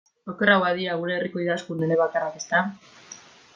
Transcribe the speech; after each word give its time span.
Okerrago 0.31 0.69
dira 0.79 0.95
gure 1.01 1.13
herriko 1.19 1.43
idazkun 1.45 1.85
elebakarrak, 1.91 2.43
ezta? 2.43 2.65